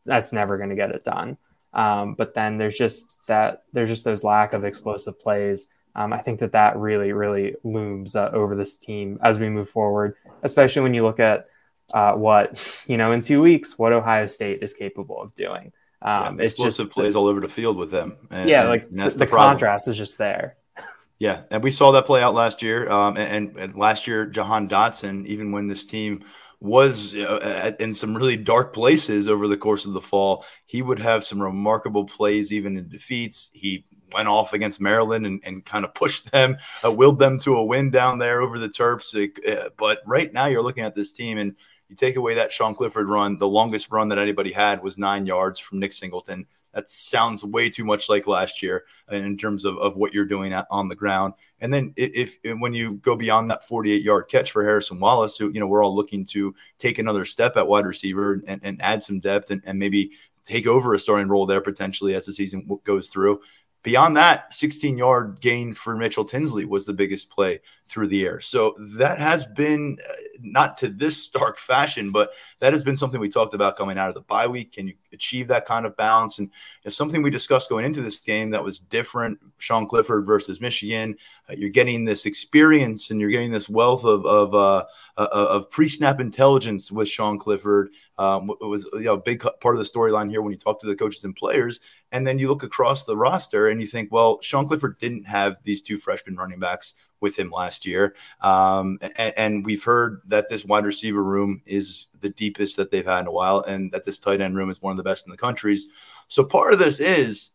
[0.06, 1.38] That's never going to get it done.
[1.74, 5.68] Um, but then there's just that there's just those lack of explosive plays.
[5.96, 9.70] Um, I think that that really, really looms uh, over this team as we move
[9.70, 11.50] forward, especially when you look at
[11.94, 15.74] uh, what you know in two weeks what Ohio State is capable of doing.
[16.02, 18.16] Um, yeah, it's explosive just, plays all over the field with them.
[18.32, 20.58] And, yeah, like the, the, the contrast is just there.
[21.20, 22.90] Yeah, and we saw that play out last year.
[22.90, 26.24] Um, and, and, last year, Jahan Dotson, even when this team
[26.60, 30.98] was uh, in some really dark places over the course of the fall, he would
[30.98, 33.52] have some remarkable plays, even in defeats.
[33.54, 37.58] He went off against Maryland and, and kind of pushed them, uh, willed them to
[37.58, 39.16] a win down there over the Terps.
[39.16, 41.56] Uh, but right now, you're looking at this team, and
[41.90, 45.26] you take away that Sean Clifford run, the longest run that anybody had was nine
[45.26, 46.46] yards from Nick Singleton.
[46.74, 50.54] That sounds way too much like last year in terms of, of what you're doing
[50.54, 51.34] at, on the ground.
[51.60, 55.38] And then if, if when you go beyond that 48 yard catch for Harrison Wallace,
[55.38, 58.82] who you know we're all looking to take another step at wide receiver and, and
[58.82, 60.12] add some depth and, and maybe
[60.46, 63.42] take over a starting role there potentially as the season goes through.
[63.84, 68.40] Beyond that, 16 yard gain for Mitchell Tinsley was the biggest play through the air.
[68.40, 73.20] So that has been uh, not to this stark fashion, but that has been something
[73.20, 74.74] we talked about coming out of the bye week.
[74.74, 76.38] Can you achieve that kind of balance?
[76.38, 76.52] And
[76.84, 79.40] it's something we discussed going into this game that was different.
[79.58, 81.18] Sean Clifford versus Michigan.
[81.50, 84.86] Uh, you're getting this experience and you're getting this wealth of of, uh,
[85.18, 87.90] uh of pre-snap intelligence with Sean Clifford.
[88.20, 90.80] Um, it was you know, a big part of the storyline here when you talk
[90.82, 91.80] to the coaches and players.
[92.12, 95.56] And then you look across the roster and you think, well, Sean Clifford didn't have
[95.64, 98.16] these two freshman running backs with him last year.
[98.42, 103.06] Um, and, and, we've heard that this wide receiver room is the deepest that they've
[103.06, 105.28] had in a while, and that this tight end room is one of the best
[105.28, 105.88] in the countries.
[106.28, 107.52] So part of this is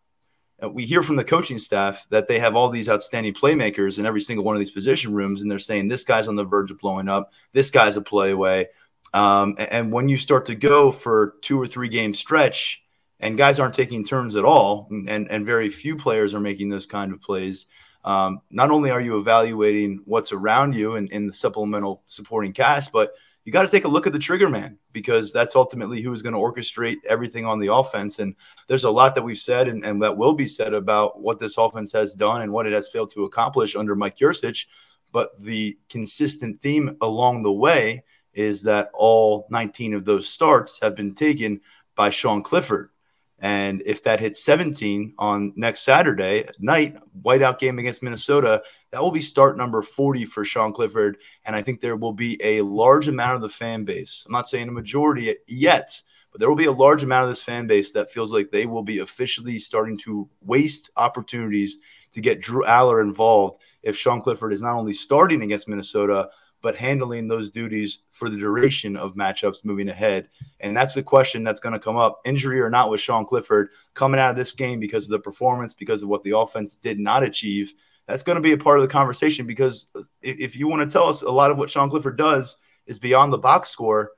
[0.63, 4.07] uh, we hear from the coaching staff that they have all these outstanding playmakers in
[4.07, 6.71] every single one of these position rooms, and they're saying this guy's on the verge
[6.71, 8.69] of blowing up, this guy's a play away.
[9.13, 12.83] Um, and when you start to go for two or three game stretch,
[13.21, 16.87] and guys aren't taking turns at all, and, and very few players are making those
[16.87, 17.67] kind of plays
[18.07, 22.93] um, not only are you evaluating what's around you in, in the supplemental supporting cast,
[22.93, 23.13] but
[23.45, 26.23] you got to take a look at the trigger man because that's ultimately who is
[26.23, 28.21] going to orchestrate everything on the offense.
[28.21, 28.37] And
[28.69, 31.59] there's a lot that we've said and, and, that will be said about what this
[31.59, 34.67] offense has done and what it has failed to accomplish under Mike Yurcich.
[35.13, 40.95] But the consistent theme along the way is that all 19 of those starts have
[40.95, 41.61] been taken
[41.97, 42.91] by Sean Clifford.
[43.39, 49.11] And if that hits 17 on next Saturday night, whiteout game against Minnesota, that will
[49.11, 51.19] be start number 40 for Sean Clifford.
[51.45, 54.25] And I think there will be a large amount of the fan base.
[54.27, 56.01] I'm not saying a majority yet,
[56.33, 58.65] but there will be a large amount of this fan base that feels like they
[58.65, 61.79] will be officially starting to waste opportunities
[62.15, 66.31] to get Drew Allar involved if Sean Clifford is not only starting against Minnesota,
[66.67, 70.29] but handling those duties for the duration of matchups moving ahead.
[70.59, 73.69] And that's the question that's going to come up, injury or not, with Sean Clifford
[73.95, 76.99] coming out of this game because of the performance, because of what the offense did
[76.99, 77.73] not achieve.
[78.09, 79.87] That's going to be a part of the conversation because
[80.21, 82.57] if, you want to tell us a lot of what Sean Clifford does
[82.89, 84.11] is beyond the box score,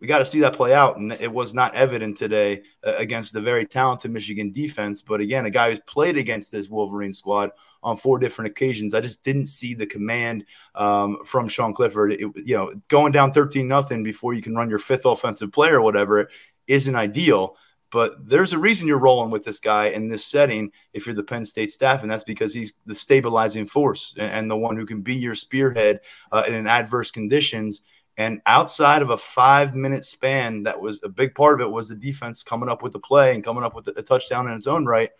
[0.00, 0.96] we got to see that play out.
[0.96, 5.00] And it was not evident today uh, against the very talented Michigan defense.
[5.00, 8.94] But again, a guy who's played against this Wolverine squad on four different occasions.
[8.94, 12.12] I just didn't see the command um, from Sean Clifford.
[12.12, 15.70] It, you know, going down 13 nothing before you can run your fifth offensive play
[15.70, 16.28] or whatever
[16.66, 17.56] isn't ideal.
[17.90, 21.22] But there's a reason you're rolling with this guy in this setting if you're the
[21.22, 24.84] Penn State staff, and that's because he's the stabilizing force and, and the one who
[24.84, 27.80] can be your spearhead uh, in adverse conditions.
[28.18, 31.88] And outside of a five minute span, that was a big part of it was
[31.88, 34.66] the defense coming up with the play and coming up with a touchdown in its
[34.66, 35.10] own right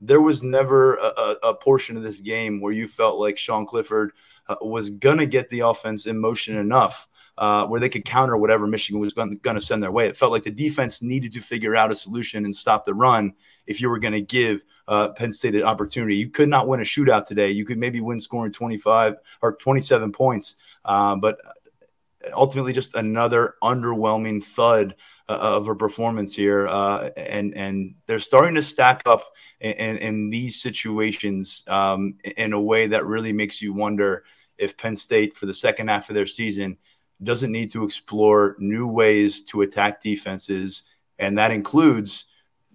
[0.00, 4.12] there was never a, a, portion of this game where you felt like Sean Clifford
[4.48, 7.08] uh, was going to get the offense in motion enough
[7.38, 10.08] uh, where they could counter whatever Michigan was going to send their way.
[10.08, 13.32] It felt like the defense needed to figure out a solution and stop the run
[13.66, 16.16] if you were going to give uh, Penn State an opportunity.
[16.16, 17.50] You could not win a shootout today.
[17.50, 21.38] You could maybe win scoring 25 or 27 points, uh, but
[22.32, 24.96] ultimately just another underwhelming thud
[25.28, 26.66] of a performance here.
[26.68, 29.24] Uh, and, and they're starting to stack up–
[29.60, 34.24] in, in these situations um, in a way that really makes you wonder
[34.56, 36.76] if Penn State, for the second half of their season,
[37.22, 40.84] doesn't need to explore new ways to attack defenses.
[41.18, 42.26] And that includes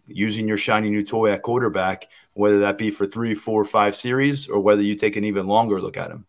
[0.08, 4.50] using your shiny new toy at quarterback, whether that be for three, four, five series,
[4.50, 6.26] or whether you take an even longer look at him.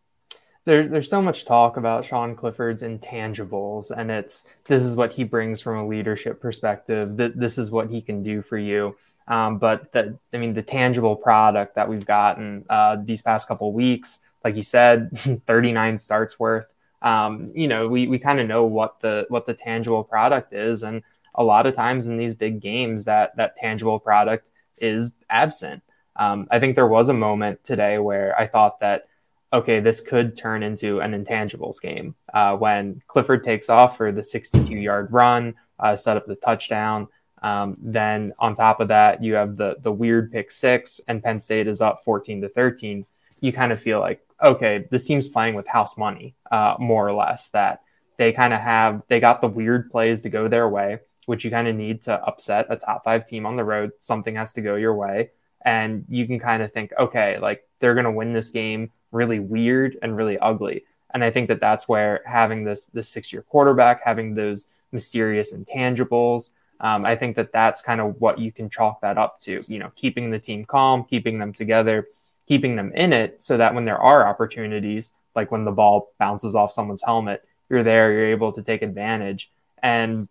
[0.64, 5.24] There, there's so much talk about Sean Clifford's intangibles, and it's this is what he
[5.24, 7.16] brings from a leadership perspective.
[7.18, 8.96] That this is what he can do for you.
[9.29, 13.72] Um, but the, I mean, the tangible product that we've gotten uh, these past couple
[13.72, 15.11] weeks, like you said,
[15.46, 16.72] 39 starts worth.
[17.03, 20.83] Um, you know, we, we kind of know what the what the tangible product is,
[20.83, 21.03] and
[21.35, 25.83] a lot of times in these big games, that that tangible product is absent.
[26.16, 29.09] Um, I think there was a moment today where I thought that
[29.55, 34.23] okay, this could turn into an intangibles game uh, when Clifford takes off for the
[34.23, 37.07] 62 yard run, uh, set up the touchdown.
[37.40, 41.38] Um, then on top of that, you have the the weird pick six, and Penn
[41.38, 43.07] State is up 14 to 13.
[43.40, 47.12] You kind of feel like, okay, this team's playing with house money, uh, more or
[47.12, 47.49] less.
[47.49, 47.83] That
[48.17, 51.51] they kind of have they got the weird plays to go their way, which you
[51.51, 53.93] kind of need to upset a top five team on the road.
[54.01, 55.31] Something has to go your way,
[55.62, 59.96] and you can kind of think, okay, like they're gonna win this game really weird
[60.03, 60.85] and really ugly.
[61.12, 65.55] And I think that that's where having this this six year quarterback, having those mysterious
[65.55, 66.50] intangibles
[66.81, 69.62] um, I think that that's kind of what you can chalk that up to.
[69.66, 72.09] You know, keeping the team calm, keeping them together,
[72.46, 76.54] keeping them in it, so that when there are opportunities, like when the ball bounces
[76.54, 79.50] off someone's helmet, you're there, you're able to take advantage,
[79.83, 80.29] and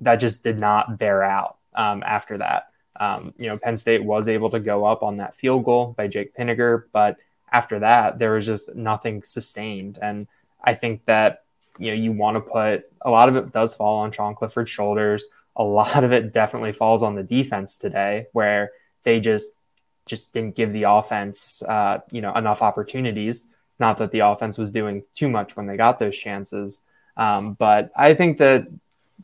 [0.00, 2.68] that just did not bear out um, after that.
[2.98, 6.06] Um, you know, Penn State was able to go up on that field goal by
[6.06, 7.16] Jake Pinegar, but
[7.52, 9.98] after that, there was just nothing sustained.
[10.00, 10.26] And
[10.62, 11.44] I think that
[11.78, 14.70] you know you want to put a lot of it does fall on Sean Clifford's
[14.70, 15.28] shoulders.
[15.56, 18.72] A lot of it definitely falls on the defense today, where
[19.02, 19.50] they just
[20.06, 23.46] just didn't give the offense uh, you know enough opportunities.
[23.78, 26.82] Not that the offense was doing too much when they got those chances,
[27.16, 28.68] um, but I think that,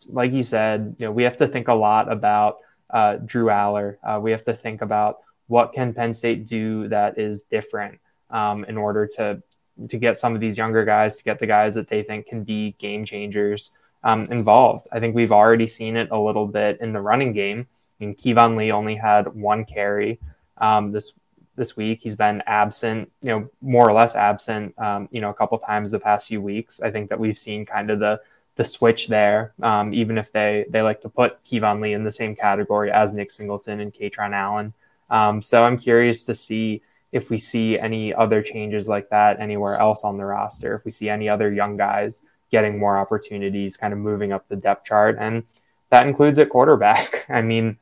[0.08, 2.58] like you said, you know we have to think a lot about
[2.90, 3.98] uh, Drew Allar.
[4.02, 5.18] Uh, we have to think about
[5.48, 8.00] what can Penn State do that is different
[8.30, 9.42] um, in order to
[9.88, 12.44] to get some of these younger guys, to get the guys that they think can
[12.44, 13.72] be game changers
[14.04, 14.86] um, involved.
[14.90, 17.66] I think we've already seen it a little bit in the running game.
[18.00, 20.18] I mean, Keyvone Lee only had one carry
[20.58, 21.12] um, this
[21.56, 22.00] this week.
[22.02, 25.90] He's been absent, you know, more or less absent, um, you know, a couple times
[25.90, 26.80] the past few weeks.
[26.80, 28.20] I think that we've seen kind of the
[28.56, 32.12] the switch there, um, even if they they like to put Keyvone Lee in the
[32.12, 34.72] same category as Nick Singleton and Kaytron Allen.
[35.10, 36.82] Um, so I'm curious to see
[37.16, 40.90] if we see any other changes like that anywhere else on the roster, if we
[40.90, 45.16] see any other young guys getting more opportunities, kind of moving up the depth chart.
[45.18, 45.44] And
[45.88, 47.24] that includes at quarterback.
[47.30, 47.78] I mean,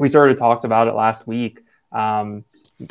[0.00, 1.62] we sort of talked about it last week.
[1.92, 2.44] Um,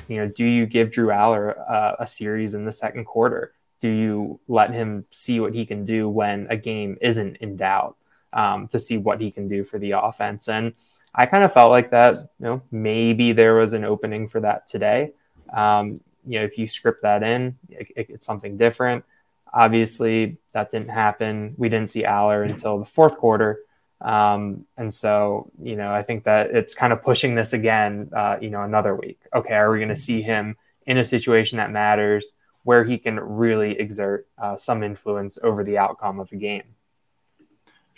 [0.08, 3.54] you know, do you give Drew Allar uh, a series in the second quarter?
[3.82, 7.98] Do you let him see what he can do when a game isn't in doubt
[8.32, 10.48] um, to see what he can do for the offense?
[10.48, 10.74] And
[11.14, 14.68] I kind of felt like that, you know, maybe there was an opening for that
[14.68, 15.12] today.
[15.56, 19.06] Um, you know, if you script that in, it, it's something different.
[19.54, 21.56] Obviously, that didn't happen.
[21.58, 23.62] We didn't see Allar until the fourth quarter.
[24.02, 28.38] Um, and so, you know, I think that it's kind of pushing this again, uh,
[28.42, 29.20] you know, another week.
[29.34, 32.34] Okay, are we going to see him in a situation that matters
[32.64, 36.75] where he can really exert uh, some influence over the outcome of a game?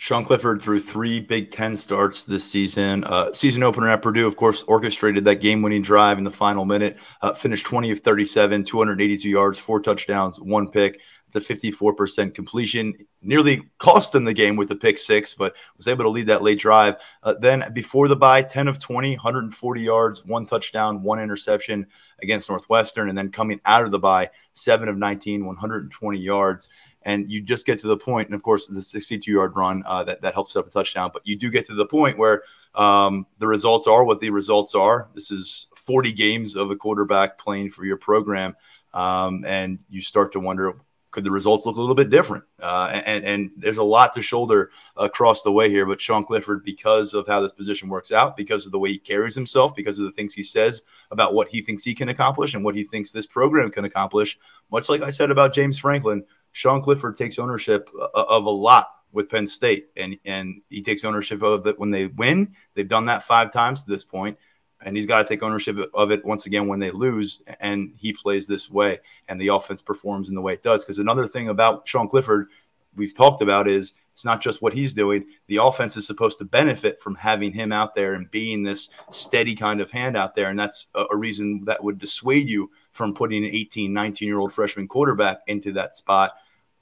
[0.00, 3.02] Sean Clifford through three Big Ten starts this season.
[3.02, 6.64] Uh, season opener at Purdue, of course, orchestrated that game winning drive in the final
[6.64, 6.96] minute.
[7.20, 11.00] Uh, finished 20 of 37, 282 yards, four touchdowns, one pick.
[11.32, 16.04] The 54% completion nearly cost them the game with the pick six, but was able
[16.04, 16.94] to lead that late drive.
[17.24, 21.86] Uh, then before the bye, 10 of 20, 140 yards, one touchdown, one interception
[22.22, 23.08] against Northwestern.
[23.08, 26.68] And then coming out of the bye, seven of 19, 120 yards
[27.08, 30.04] and you just get to the point, and of course, the 62 yard run uh,
[30.04, 31.10] that, that helps set up a touchdown.
[31.10, 32.42] But you do get to the point where
[32.74, 35.08] um, the results are what the results are.
[35.14, 38.56] This is 40 games of a quarterback playing for your program.
[38.92, 40.74] Um, and you start to wonder
[41.10, 42.44] could the results look a little bit different?
[42.60, 45.86] Uh, and, and there's a lot to shoulder across the way here.
[45.86, 48.98] But Sean Clifford, because of how this position works out, because of the way he
[48.98, 52.52] carries himself, because of the things he says about what he thinks he can accomplish
[52.52, 54.38] and what he thinks this program can accomplish,
[54.70, 56.24] much like I said about James Franklin,
[56.58, 61.04] Sean Clifford takes ownership uh, of a lot with Penn State, and and he takes
[61.04, 62.56] ownership of it when they win.
[62.74, 64.36] They've done that five times to this point,
[64.80, 67.42] and he's got to take ownership of it once again when they lose.
[67.60, 68.98] And he plays this way,
[69.28, 70.84] and the offense performs in the way it does.
[70.84, 72.48] Because another thing about Sean Clifford,
[72.96, 75.26] we've talked about is it's not just what he's doing.
[75.46, 79.54] The offense is supposed to benefit from having him out there and being this steady
[79.54, 83.14] kind of hand out there, and that's a, a reason that would dissuade you from
[83.14, 86.32] putting an 18, 19 year old freshman quarterback into that spot.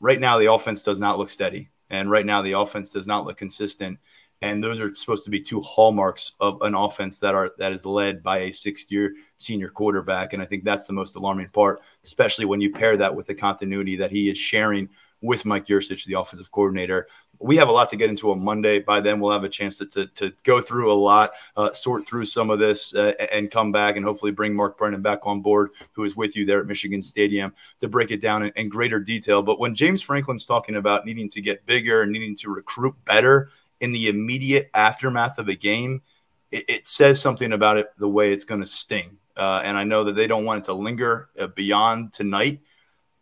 [0.00, 1.70] Right now, the offense does not look steady.
[1.90, 3.98] And right now, the offense does not look consistent.
[4.42, 7.86] And those are supposed to be two hallmarks of an offense that are that is
[7.86, 10.34] led by a sixth-year senior quarterback.
[10.34, 13.34] And I think that's the most alarming part, especially when you pair that with the
[13.34, 14.90] continuity that he is sharing
[15.22, 17.08] with Mike Yurcich, the offensive coordinator.
[17.38, 18.78] We have a lot to get into on Monday.
[18.78, 22.06] By then, we'll have a chance to, to, to go through a lot, uh, sort
[22.06, 25.40] through some of this, uh, and come back and hopefully bring Mark Brennan back on
[25.42, 28.68] board, who is with you there at Michigan Stadium, to break it down in, in
[28.68, 29.42] greater detail.
[29.42, 33.50] But when James Franklin's talking about needing to get bigger and needing to recruit better
[33.80, 36.02] in the immediate aftermath of a game,
[36.50, 39.18] it, it says something about it the way it's going to sting.
[39.36, 42.60] Uh, and I know that they don't want it to linger uh, beyond tonight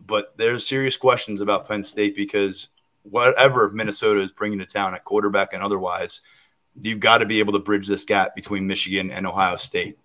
[0.06, 2.68] but there's serious questions about Penn State because
[3.04, 6.20] whatever Minnesota is bringing to town at quarterback and otherwise,
[6.80, 9.98] you've got to be able to bridge this gap between Michigan and Ohio State.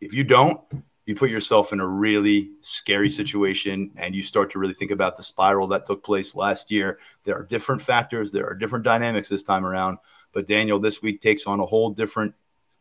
[0.00, 0.60] If you don't,
[1.06, 5.16] you put yourself in a really scary situation and you start to really think about
[5.16, 6.98] the spiral that took place last year.
[7.24, 9.98] There are different factors, there are different dynamics this time around.
[10.32, 12.34] But Daniel, this week takes on a whole different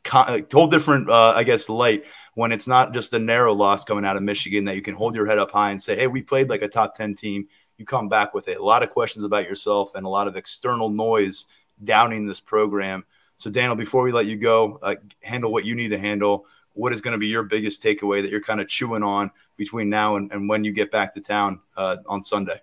[0.08, 2.06] whole different, uh, I guess, light
[2.36, 5.16] when it's not just a narrow loss coming out of Michigan that you can hold
[5.16, 7.48] your head up high and say, hey, we played like a top 10 team.
[7.80, 10.90] You come back with a lot of questions about yourself and a lot of external
[10.90, 11.48] noise
[11.84, 13.06] downing this program.
[13.38, 16.46] So, Daniel, before we let you go, uh, handle what you need to handle.
[16.74, 19.90] What is going to be your biggest takeaway that you're kind of chewing on between
[19.90, 22.60] now and, and when you get back to town uh, on Sunday?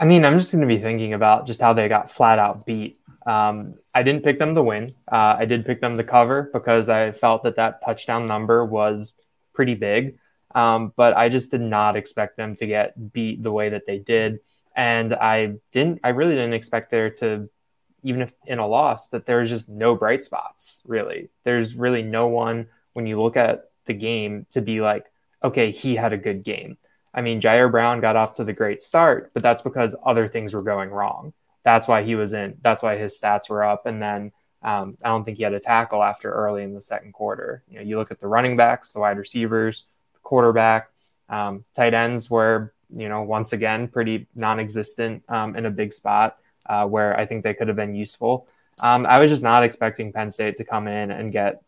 [0.00, 2.66] I mean, I'm just going to be thinking about just how they got flat out
[2.66, 4.94] beat um, I didn't pick them to win.
[5.10, 9.12] Uh, I did pick them to cover because I felt that that touchdown number was
[9.52, 10.18] pretty big.
[10.54, 13.98] Um, but I just did not expect them to get beat the way that they
[13.98, 14.40] did.
[14.74, 17.50] And I didn't, I really didn't expect there to,
[18.02, 21.30] even if in a loss, that there's just no bright spots, really.
[21.44, 25.06] There's really no one when you look at the game to be like,
[25.42, 26.78] okay, he had a good game.
[27.12, 30.54] I mean, Ji'Ayir Brown got off to the great start, but that's because other things
[30.54, 31.32] were going wrong.
[31.64, 33.86] That's why he was in, that's why his stats were up.
[33.86, 34.32] And then
[34.62, 37.62] um, I don't think he had a tackle after early in the second quarter.
[37.68, 39.86] You know, you look at the running backs, the wide receivers,
[40.28, 40.90] quarterback,
[41.30, 45.90] um, tight ends were, you know, once again, pretty non existent um, in a big
[45.90, 48.46] spot uh, where I think they could have been useful.
[48.80, 51.62] Um, I was just not expecting Penn State to come in and get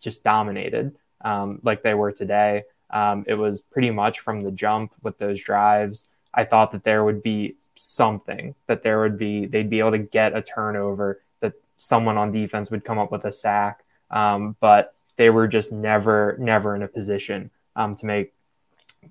[0.00, 2.62] just dominated um, like they were today.
[2.90, 6.08] Um, it was pretty much from the jump with those drives.
[6.32, 9.98] I thought that there would be something, that there would be, they'd be able to
[9.98, 13.80] get a turnover, that someone on defense would come up with a sack.
[14.10, 18.32] Um, but they were just never, never in a position um, to make,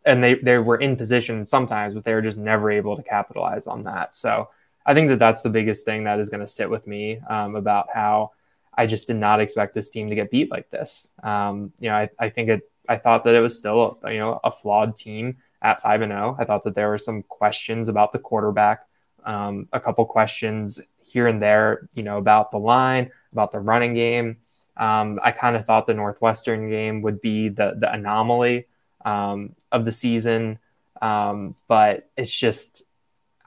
[0.06, 3.68] and they, they were in position sometimes, but they were just never able to capitalize
[3.68, 4.16] on that.
[4.16, 4.50] So
[4.86, 7.56] I think that that's the biggest thing that is going to sit with me um,
[7.56, 8.32] about how
[8.76, 11.12] I just did not expect this team to get beat like this.
[11.22, 14.40] Um, you know, I, I think it, I thought that it was still, you know,
[14.44, 16.36] a flawed team at five and zero.
[16.38, 16.42] Oh.
[16.42, 18.86] I thought that there were some questions about the quarterback,
[19.24, 23.94] um, a couple questions here and there, you know, about the line, about the running
[23.94, 24.38] game.
[24.78, 28.68] Um, I kind of thought the Northwestern game would be the the anomaly
[29.06, 30.60] um, of the season,
[31.02, 32.84] um, but it's just,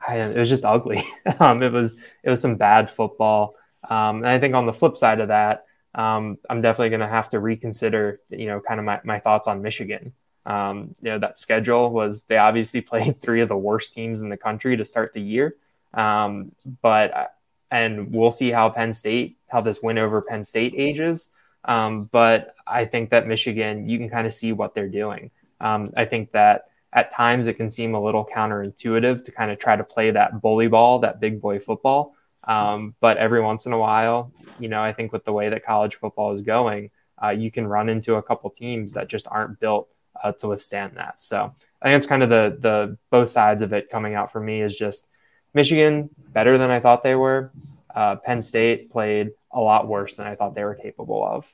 [0.06, 1.04] I, it was just ugly.
[1.40, 3.56] Um, it was it was some bad football.
[3.88, 7.08] Um, and I think on the flip side of that, um, I'm definitely going to
[7.08, 10.12] have to reconsider, you know, kind of my, my thoughts on Michigan.
[10.46, 14.36] You know, that schedule was they obviously played three of the worst teams in the
[14.36, 15.56] country to start the year.
[15.92, 17.36] But,
[17.76, 21.30] and we'll see how Penn State, how this win over Penn State ages.
[21.64, 25.30] Um, but I think that Michigan, you can kind of see what they're doing.
[25.60, 29.58] Um, I think that at times it can seem a little counterintuitive to kind of
[29.58, 32.14] try to play that bully ball, that big boy football.
[32.44, 35.64] Um, but every once in a while, you know, I think with the way that
[35.64, 36.90] college football is going,
[37.22, 39.88] uh, you can run into a couple teams that just aren't built
[40.22, 41.16] uh, to withstand that.
[41.22, 44.40] So I think it's kind of the the both sides of it coming out for
[44.40, 45.06] me is just
[45.57, 47.50] Michigan better than I thought they were.
[47.92, 51.50] Uh, Penn State played a lot worse than I thought they were capable of.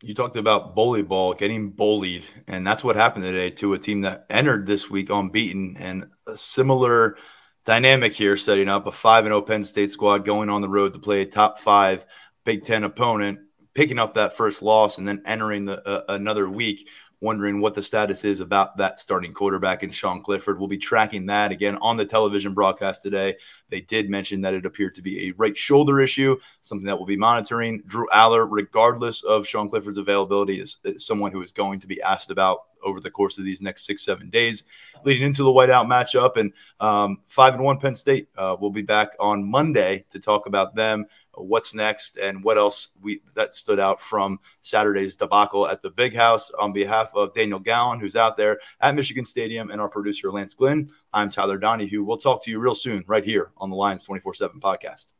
[0.00, 4.02] You talked about bully ball, getting bullied, and that's what happened today to a team
[4.02, 7.16] that entered this week unbeaten and a similar
[7.64, 10.92] dynamic here, setting up a 5 and 0 Penn State squad going on the road
[10.92, 12.06] to play a top five
[12.44, 13.40] Big Ten opponent,
[13.74, 16.88] picking up that first loss, and then entering the, uh, another week
[17.20, 20.58] wondering what the status is about that starting quarterback in Sean Clifford.
[20.58, 23.36] We'll be tracking that again on the television broadcast today.
[23.70, 27.06] They did mention that it appeared to be a right shoulder issue, something that we'll
[27.06, 27.82] be monitoring.
[27.86, 32.00] Drew Allar, regardless of Sean Clifford's availability, is, is someone who is going to be
[32.02, 34.62] asked about over the course of these next six, seven days
[35.04, 36.36] leading into the whiteout matchup.
[36.36, 38.28] And um, five and one Penn State.
[38.36, 41.06] Uh, we'll be back on Monday to talk about them
[41.38, 46.14] what's next and what else we that stood out from Saturday's debacle at the Big
[46.14, 46.50] House.
[46.58, 50.54] On behalf of Daniel Gallen, who's out there at Michigan Stadium, and our producer Lance
[50.54, 52.04] Glenn, I'm Tyler Donohue.
[52.04, 55.17] We'll talk to you real soon right here on the Lions 24 7 podcast.